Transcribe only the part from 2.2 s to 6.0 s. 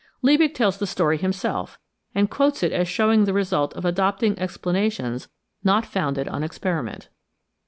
quotes it as showing the result of adopting explana tions not